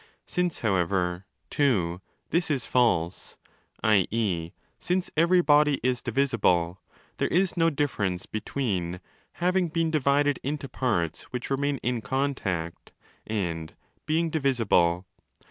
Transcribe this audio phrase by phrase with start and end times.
[0.25, 1.27] Since, however,
[1.59, 1.99] (ii)
[2.31, 3.37] this is false,
[3.83, 4.49] i.e.
[4.79, 6.81] since every body is divisible,
[7.17, 8.99] there is no difference be tween
[9.33, 12.93] 'having been divided into parts which remain in contact'
[13.27, 13.75] and
[14.07, 15.05] 'being divisible'.